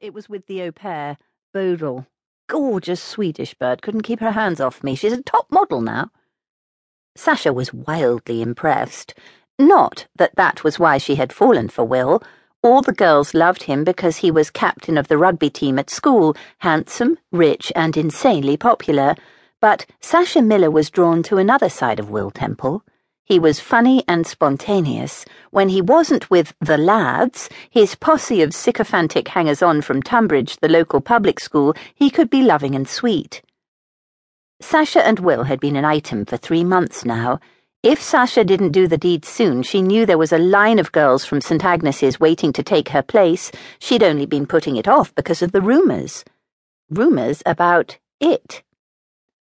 It 0.00 0.14
was 0.14 0.28
with 0.28 0.46
the 0.46 0.62
au 0.62 0.72
pair, 0.72 1.18
Bodil. 1.54 2.06
Gorgeous 2.48 3.02
Swedish 3.02 3.54
bird, 3.54 3.82
couldn't 3.82 4.02
keep 4.02 4.20
her 4.20 4.32
hands 4.32 4.60
off 4.60 4.82
me. 4.82 4.94
She's 4.94 5.12
a 5.12 5.22
top 5.22 5.46
model 5.50 5.80
now. 5.80 6.10
Sasha 7.16 7.52
was 7.52 7.72
wildly 7.72 8.42
impressed. 8.42 9.14
Not 9.58 10.06
that 10.16 10.36
that 10.36 10.64
was 10.64 10.78
why 10.78 10.98
she 10.98 11.16
had 11.16 11.32
fallen 11.32 11.68
for 11.68 11.84
Will. 11.84 12.22
All 12.62 12.82
the 12.82 12.92
girls 12.92 13.34
loved 13.34 13.64
him 13.64 13.84
because 13.84 14.18
he 14.18 14.30
was 14.30 14.50
captain 14.50 14.98
of 14.98 15.08
the 15.08 15.18
rugby 15.18 15.50
team 15.50 15.78
at 15.78 15.90
school, 15.90 16.36
handsome, 16.58 17.18
rich, 17.30 17.72
and 17.76 17.96
insanely 17.96 18.56
popular. 18.56 19.14
But 19.60 19.86
Sasha 20.00 20.42
Miller 20.42 20.70
was 20.70 20.90
drawn 20.90 21.22
to 21.24 21.36
another 21.36 21.68
side 21.68 22.00
of 22.00 22.10
Will 22.10 22.30
Temple. 22.30 22.82
He 23.30 23.38
was 23.38 23.60
funny 23.60 24.02
and 24.08 24.26
spontaneous. 24.26 25.24
When 25.52 25.68
he 25.68 25.80
wasn't 25.80 26.28
with 26.30 26.52
the 26.58 26.76
lads, 26.76 27.48
his 27.70 27.94
posse 27.94 28.42
of 28.42 28.52
sycophantic 28.52 29.28
hangers 29.28 29.62
on 29.62 29.82
from 29.82 30.02
Tunbridge, 30.02 30.56
the 30.56 30.68
local 30.68 31.00
public 31.00 31.38
school, 31.38 31.76
he 31.94 32.10
could 32.10 32.28
be 32.28 32.42
loving 32.42 32.74
and 32.74 32.88
sweet. 32.88 33.40
Sasha 34.60 35.06
and 35.06 35.20
Will 35.20 35.44
had 35.44 35.60
been 35.60 35.76
an 35.76 35.84
item 35.84 36.24
for 36.24 36.36
three 36.36 36.64
months 36.64 37.04
now. 37.04 37.38
If 37.84 38.02
Sasha 38.02 38.42
didn't 38.42 38.72
do 38.72 38.88
the 38.88 38.98
deed 38.98 39.24
soon, 39.24 39.62
she 39.62 39.80
knew 39.80 40.04
there 40.04 40.18
was 40.18 40.32
a 40.32 40.38
line 40.38 40.80
of 40.80 40.90
girls 40.90 41.24
from 41.24 41.40
St. 41.40 41.64
Agnes's 41.64 42.18
waiting 42.18 42.52
to 42.54 42.64
take 42.64 42.88
her 42.88 43.00
place. 43.00 43.52
She'd 43.78 44.02
only 44.02 44.26
been 44.26 44.44
putting 44.44 44.74
it 44.74 44.88
off 44.88 45.14
because 45.14 45.40
of 45.40 45.52
the 45.52 45.62
rumours. 45.62 46.24
Rumours 46.90 47.44
about 47.46 47.96
it. 48.18 48.64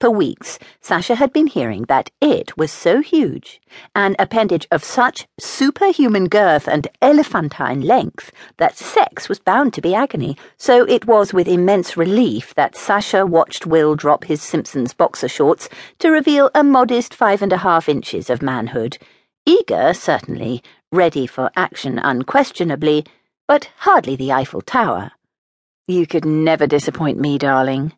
For 0.00 0.10
weeks, 0.10 0.60
Sasha 0.80 1.16
had 1.16 1.32
been 1.32 1.48
hearing 1.48 1.82
that 1.88 2.10
it 2.20 2.56
was 2.56 2.70
so 2.70 3.00
huge, 3.00 3.60
an 3.96 4.14
appendage 4.20 4.64
of 4.70 4.84
such 4.84 5.26
superhuman 5.40 6.28
girth 6.28 6.68
and 6.68 6.86
elephantine 7.02 7.80
length, 7.80 8.30
that 8.58 8.76
sex 8.76 9.28
was 9.28 9.40
bound 9.40 9.74
to 9.74 9.80
be 9.80 9.96
agony. 9.96 10.36
So 10.56 10.84
it 10.84 11.06
was 11.06 11.32
with 11.34 11.48
immense 11.48 11.96
relief 11.96 12.54
that 12.54 12.76
Sasha 12.76 13.26
watched 13.26 13.66
Will 13.66 13.96
drop 13.96 14.22
his 14.24 14.40
Simpsons 14.40 14.94
boxer 14.94 15.26
shorts 15.26 15.68
to 15.98 16.10
reveal 16.10 16.48
a 16.54 16.62
modest 16.62 17.12
five 17.12 17.42
and 17.42 17.52
a 17.52 17.58
half 17.58 17.88
inches 17.88 18.30
of 18.30 18.40
manhood. 18.40 18.98
Eager, 19.44 19.92
certainly, 19.94 20.62
ready 20.92 21.26
for 21.26 21.50
action 21.56 21.98
unquestionably, 21.98 23.04
but 23.48 23.68
hardly 23.78 24.14
the 24.14 24.30
Eiffel 24.30 24.60
Tower. 24.60 25.10
You 25.88 26.06
could 26.06 26.24
never 26.24 26.68
disappoint 26.68 27.18
me, 27.18 27.36
darling, 27.36 27.94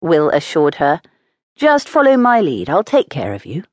Will 0.00 0.30
assured 0.30 0.76
her. 0.76 1.00
Just 1.60 1.90
follow 1.90 2.16
my 2.16 2.40
lead, 2.40 2.70
I'll 2.70 2.82
take 2.82 3.10
care 3.10 3.34
of 3.34 3.44
you. 3.44 3.64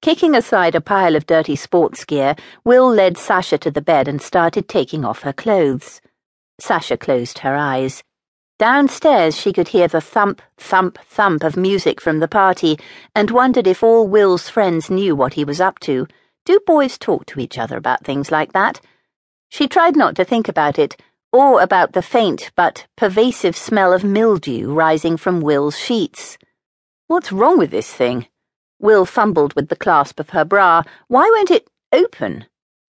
Kicking 0.00 0.36
aside 0.36 0.76
a 0.76 0.80
pile 0.80 1.16
of 1.16 1.26
dirty 1.26 1.56
sports 1.56 2.04
gear, 2.04 2.36
Will 2.62 2.88
led 2.88 3.18
Sasha 3.18 3.58
to 3.58 3.70
the 3.72 3.82
bed 3.82 4.06
and 4.06 4.22
started 4.22 4.68
taking 4.68 5.04
off 5.04 5.22
her 5.22 5.32
clothes. 5.32 6.00
Sasha 6.60 6.96
closed 6.96 7.38
her 7.38 7.56
eyes. 7.56 8.04
Downstairs, 8.60 9.36
she 9.36 9.52
could 9.52 9.66
hear 9.66 9.88
the 9.88 10.00
thump, 10.00 10.40
thump, 10.56 11.00
thump 11.04 11.42
of 11.42 11.56
music 11.56 12.00
from 12.00 12.20
the 12.20 12.28
party 12.28 12.78
and 13.12 13.32
wondered 13.32 13.66
if 13.66 13.82
all 13.82 14.06
Will's 14.06 14.48
friends 14.48 14.88
knew 14.88 15.16
what 15.16 15.34
he 15.34 15.44
was 15.44 15.60
up 15.60 15.80
to. 15.80 16.06
Do 16.44 16.60
boys 16.64 16.96
talk 16.96 17.26
to 17.26 17.40
each 17.40 17.58
other 17.58 17.76
about 17.76 18.04
things 18.04 18.30
like 18.30 18.52
that? 18.52 18.80
She 19.48 19.66
tried 19.66 19.96
not 19.96 20.14
to 20.14 20.24
think 20.24 20.46
about 20.46 20.78
it, 20.78 20.96
or 21.32 21.60
about 21.60 21.94
the 21.94 22.02
faint 22.02 22.52
but 22.54 22.86
pervasive 22.96 23.56
smell 23.56 23.92
of 23.92 24.04
mildew 24.04 24.72
rising 24.72 25.16
from 25.16 25.40
Will's 25.40 25.76
sheets. 25.76 26.38
What's 27.08 27.32
wrong 27.32 27.56
with 27.56 27.70
this 27.70 27.90
thing? 27.90 28.26
Will 28.78 29.06
fumbled 29.06 29.54
with 29.54 29.70
the 29.70 29.76
clasp 29.76 30.20
of 30.20 30.30
her 30.30 30.44
bra. 30.44 30.82
Why 31.06 31.22
won't 31.34 31.50
it 31.50 31.66
open? 31.90 32.44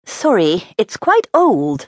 Sorry, 0.03 0.65
it's 0.77 0.97
quite 0.97 1.27
old. 1.33 1.87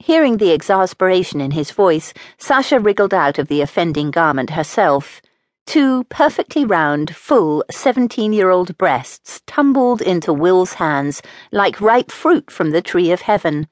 Hearing 0.00 0.38
the 0.38 0.50
exasperation 0.50 1.40
in 1.40 1.52
his 1.52 1.70
voice, 1.70 2.12
Sasha 2.36 2.80
wriggled 2.80 3.14
out 3.14 3.38
of 3.38 3.46
the 3.46 3.60
offending 3.60 4.10
garment 4.10 4.50
herself. 4.50 5.22
Two 5.66 6.02
perfectly 6.08 6.64
round, 6.64 7.14
full, 7.14 7.64
seventeen 7.70 8.32
year 8.32 8.50
old 8.50 8.76
breasts 8.76 9.40
tumbled 9.46 10.02
into 10.02 10.32
Will's 10.32 10.74
hands 10.74 11.22
like 11.52 11.80
ripe 11.80 12.10
fruit 12.10 12.50
from 12.50 12.72
the 12.72 12.82
tree 12.82 13.12
of 13.12 13.20
heaven. 13.20 13.68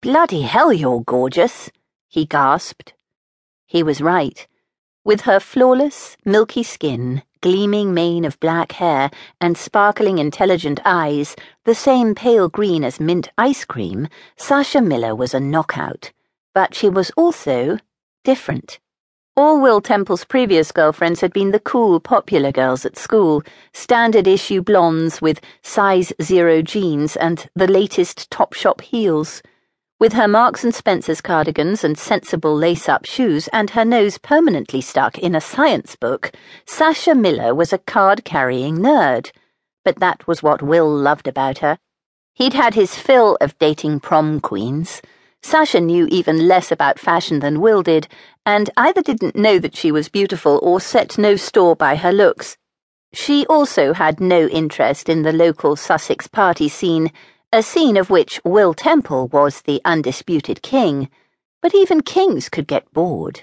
Bloody 0.00 0.42
hell, 0.42 0.72
you're 0.72 1.02
gorgeous, 1.02 1.70
he 2.08 2.26
gasped. 2.26 2.94
He 3.64 3.84
was 3.84 4.00
right. 4.00 4.48
With 5.04 5.22
her 5.22 5.40
flawless, 5.40 6.16
milky 6.24 6.62
skin, 6.62 7.22
gleaming 7.40 7.92
mane 7.92 8.24
of 8.24 8.38
black 8.38 8.70
hair, 8.70 9.10
and 9.40 9.58
sparkling 9.58 10.18
intelligent 10.18 10.78
eyes, 10.84 11.34
the 11.64 11.74
same 11.74 12.14
pale 12.14 12.48
green 12.48 12.84
as 12.84 13.00
mint 13.00 13.28
ice 13.36 13.64
cream, 13.64 14.06
Sasha 14.36 14.80
Miller 14.80 15.12
was 15.16 15.34
a 15.34 15.40
knockout. 15.40 16.12
But 16.54 16.76
she 16.76 16.88
was 16.88 17.10
also 17.16 17.78
different. 18.22 18.78
All 19.34 19.60
Will 19.60 19.80
Temple's 19.80 20.24
previous 20.24 20.70
girlfriends 20.70 21.20
had 21.20 21.32
been 21.32 21.50
the 21.50 21.58
cool, 21.58 21.98
popular 21.98 22.52
girls 22.52 22.86
at 22.86 22.96
school, 22.96 23.42
standard 23.72 24.28
issue 24.28 24.62
blondes 24.62 25.20
with 25.20 25.40
size 25.62 26.12
zero 26.22 26.62
jeans 26.62 27.16
and 27.16 27.48
the 27.56 27.66
latest 27.66 28.30
Topshop 28.30 28.82
heels. 28.82 29.42
With 30.02 30.14
her 30.14 30.26
Marks 30.26 30.64
and 30.64 30.74
Spencer's 30.74 31.20
cardigans 31.20 31.84
and 31.84 31.96
sensible 31.96 32.56
lace 32.56 32.88
up 32.88 33.04
shoes, 33.04 33.46
and 33.52 33.70
her 33.70 33.84
nose 33.84 34.18
permanently 34.18 34.80
stuck 34.80 35.16
in 35.16 35.36
a 35.36 35.40
science 35.40 35.94
book, 35.94 36.32
Sasha 36.66 37.14
Miller 37.14 37.54
was 37.54 37.72
a 37.72 37.78
card 37.78 38.24
carrying 38.24 38.78
nerd. 38.78 39.30
But 39.84 40.00
that 40.00 40.26
was 40.26 40.42
what 40.42 40.60
Will 40.60 40.90
loved 40.92 41.28
about 41.28 41.58
her. 41.58 41.78
He'd 42.34 42.52
had 42.52 42.74
his 42.74 42.96
fill 42.96 43.38
of 43.40 43.56
dating 43.60 44.00
prom 44.00 44.40
queens. 44.40 45.02
Sasha 45.40 45.78
knew 45.78 46.08
even 46.08 46.48
less 46.48 46.72
about 46.72 46.98
fashion 46.98 47.38
than 47.38 47.60
Will 47.60 47.84
did, 47.84 48.08
and 48.44 48.70
either 48.76 49.02
didn't 49.02 49.36
know 49.36 49.60
that 49.60 49.76
she 49.76 49.92
was 49.92 50.08
beautiful 50.08 50.58
or 50.64 50.80
set 50.80 51.16
no 51.16 51.36
store 51.36 51.76
by 51.76 51.94
her 51.94 52.10
looks. 52.10 52.56
She 53.12 53.46
also 53.46 53.92
had 53.92 54.18
no 54.18 54.48
interest 54.48 55.08
in 55.08 55.22
the 55.22 55.32
local 55.32 55.76
Sussex 55.76 56.26
party 56.26 56.68
scene 56.68 57.12
a 57.54 57.62
scene 57.62 57.98
of 57.98 58.08
which 58.08 58.40
Will 58.44 58.72
Temple 58.72 59.28
was 59.28 59.60
the 59.60 59.82
undisputed 59.84 60.62
king, 60.62 61.10
but 61.60 61.74
even 61.74 62.00
kings 62.00 62.48
could 62.48 62.66
get 62.66 62.90
bored. 62.94 63.42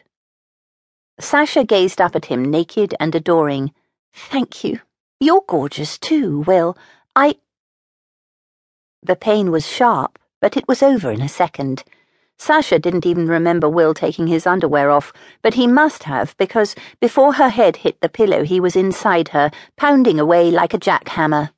Sasha 1.20 1.64
gazed 1.64 2.02
up 2.02 2.16
at 2.16 2.26
him, 2.26 2.44
naked 2.44 2.96
and 3.00 3.14
adoring. 3.14 3.72
Thank 4.12 4.64
you. 4.64 4.80
You're 5.20 5.44
gorgeous 5.48 6.00
too, 6.00 6.40
Will. 6.42 6.76
I. 7.16 7.36
The 9.04 9.16
pain 9.16 9.52
was 9.52 9.68
sharp, 9.68 10.18
but 10.42 10.58
it 10.58 10.68
was 10.68 10.82
over 10.82 11.12
in 11.12 11.22
a 11.22 11.30
second. 11.30 11.84
Sasha 12.40 12.80
didn't 12.80 13.06
even 13.06 13.28
remember 13.28 13.70
Will 13.70 13.94
taking 13.94 14.26
his 14.26 14.48
underwear 14.48 14.90
off, 14.90 15.14
but 15.44 15.54
he 15.54 15.68
must 15.68 16.04
have, 16.04 16.36
because 16.38 16.74
before 17.00 17.34
her 17.34 17.50
head 17.50 17.76
hit 17.78 18.02
the 18.02 18.10
pillow, 18.10 18.44
he 18.44 18.60
was 18.60 18.76
inside 18.76 19.30
her, 19.30 19.52
pounding 19.78 20.20
away 20.20 20.50
like 20.50 20.74
a 20.74 20.80
jackhammer. 20.80 21.52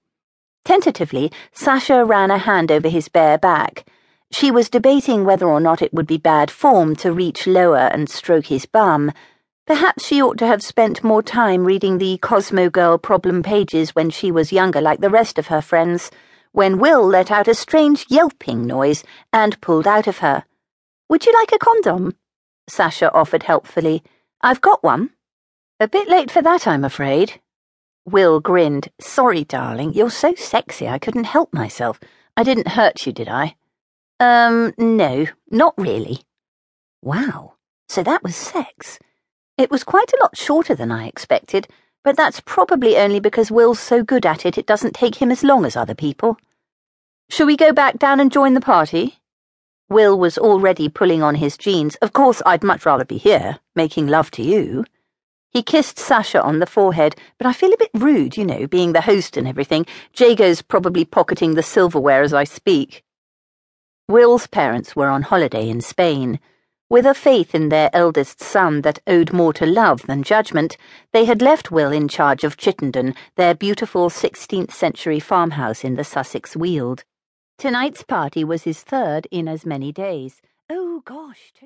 Tentatively, 0.63 1.31
Sasha 1.53 2.05
ran 2.05 2.31
a 2.31 2.37
hand 2.37 2.71
over 2.71 2.87
his 2.87 3.09
bare 3.09 3.37
back. 3.37 3.85
She 4.31 4.51
was 4.51 4.69
debating 4.69 5.25
whether 5.25 5.47
or 5.47 5.59
not 5.59 5.81
it 5.81 5.93
would 5.93 6.07
be 6.07 6.17
bad 6.17 6.49
form 6.49 6.95
to 6.97 7.11
reach 7.11 7.47
lower 7.47 7.89
and 7.91 8.09
stroke 8.09 8.45
his 8.45 8.65
bum. 8.65 9.11
Perhaps 9.67 10.05
she 10.05 10.21
ought 10.21 10.37
to 10.37 10.47
have 10.47 10.63
spent 10.63 11.03
more 11.03 11.21
time 11.23 11.65
reading 11.65 11.97
the 11.97 12.17
Cosmo 12.19 12.69
Girl 12.69 12.97
problem 12.97 13.43
pages 13.43 13.95
when 13.95 14.09
she 14.09 14.31
was 14.31 14.53
younger, 14.53 14.81
like 14.81 15.01
the 15.01 15.09
rest 15.09 15.37
of 15.37 15.47
her 15.47 15.61
friends, 15.61 16.11
when 16.51 16.77
Will 16.79 17.05
let 17.05 17.31
out 17.31 17.47
a 17.47 17.53
strange 17.53 18.05
yelping 18.09 18.65
noise 18.65 19.03
and 19.33 19.59
pulled 19.61 19.87
out 19.87 20.07
of 20.07 20.19
her. 20.19 20.45
Would 21.09 21.25
you 21.25 21.33
like 21.33 21.51
a 21.51 21.59
condom? 21.59 22.15
Sasha 22.67 23.11
offered 23.13 23.43
helpfully. 23.43 24.03
I've 24.41 24.61
got 24.61 24.83
one. 24.83 25.09
A 25.79 25.87
bit 25.87 26.07
late 26.07 26.31
for 26.31 26.41
that, 26.41 26.67
I'm 26.67 26.85
afraid. 26.85 27.41
Will 28.05 28.39
grinned. 28.39 28.89
Sorry, 28.99 29.43
darling. 29.43 29.93
You're 29.93 30.09
so 30.09 30.33
sexy 30.35 30.87
I 30.87 30.99
couldn't 30.99 31.25
help 31.25 31.53
myself. 31.53 31.99
I 32.35 32.43
didn't 32.43 32.69
hurt 32.69 33.05
you, 33.05 33.13
did 33.13 33.29
I? 33.29 33.55
Um, 34.19 34.73
no, 34.77 35.27
not 35.49 35.73
really. 35.77 36.21
Wow, 37.01 37.55
so 37.89 38.03
that 38.03 38.23
was 38.23 38.35
sex. 38.35 38.99
It 39.57 39.71
was 39.71 39.83
quite 39.83 40.13
a 40.13 40.19
lot 40.21 40.37
shorter 40.37 40.75
than 40.75 40.91
I 40.91 41.07
expected, 41.07 41.67
but 42.03 42.17
that's 42.17 42.39
probably 42.39 42.97
only 42.97 43.19
because 43.19 43.51
Will's 43.51 43.79
so 43.79 44.03
good 44.03 44.25
at 44.25 44.45
it 44.45 44.57
it 44.57 44.65
doesn't 44.65 44.93
take 44.93 45.15
him 45.15 45.31
as 45.31 45.43
long 45.43 45.65
as 45.65 45.75
other 45.75 45.95
people. 45.95 46.37
Shall 47.29 47.47
we 47.47 47.57
go 47.57 47.71
back 47.73 47.97
down 47.97 48.19
and 48.19 48.31
join 48.31 48.53
the 48.53 48.61
party? 48.61 49.19
Will 49.89 50.17
was 50.17 50.37
already 50.37 50.87
pulling 50.87 51.21
on 51.21 51.35
his 51.35 51.57
jeans. 51.57 51.95
Of 51.95 52.13
course, 52.13 52.41
I'd 52.45 52.63
much 52.63 52.85
rather 52.85 53.05
be 53.05 53.17
here, 53.17 53.59
making 53.75 54.07
love 54.07 54.31
to 54.31 54.43
you. 54.43 54.85
He 55.51 55.61
kissed 55.61 55.99
Sasha 55.99 56.41
on 56.41 56.59
the 56.59 56.65
forehead, 56.65 57.17
but 57.37 57.45
I 57.45 57.51
feel 57.51 57.73
a 57.73 57.77
bit 57.77 57.91
rude, 57.93 58.37
you 58.37 58.45
know, 58.45 58.67
being 58.67 58.93
the 58.93 59.01
host 59.01 59.35
and 59.35 59.45
everything. 59.45 59.85
Jago's 60.13 60.61
probably 60.61 61.03
pocketing 61.03 61.55
the 61.55 61.63
silverware 61.63 62.21
as 62.23 62.33
I 62.33 62.45
speak. 62.45 63.03
Will's 64.07 64.47
parents 64.47 64.95
were 64.95 65.09
on 65.09 65.23
holiday 65.23 65.67
in 65.67 65.81
Spain. 65.81 66.39
With 66.89 67.05
a 67.05 67.13
faith 67.13 67.53
in 67.53 67.67
their 67.67 67.89
eldest 67.91 68.39
son 68.39 68.81
that 68.81 68.99
owed 69.07 69.33
more 69.33 69.51
to 69.53 69.65
love 69.65 70.03
than 70.03 70.23
judgment, 70.23 70.77
they 71.11 71.25
had 71.25 71.41
left 71.41 71.69
Will 71.69 71.91
in 71.91 72.07
charge 72.07 72.45
of 72.45 72.55
Chittenden, 72.55 73.13
their 73.35 73.53
beautiful 73.53 74.09
16th 74.09 74.71
century 74.71 75.19
farmhouse 75.19 75.83
in 75.83 75.95
the 75.95 76.03
Sussex 76.05 76.55
Weald. 76.55 77.03
Tonight's 77.57 78.03
party 78.03 78.43
was 78.45 78.63
his 78.63 78.83
third 78.83 79.27
in 79.31 79.49
as 79.49 79.65
many 79.65 79.91
days. 79.91 80.41
Oh, 80.69 81.01
gosh. 81.05 81.51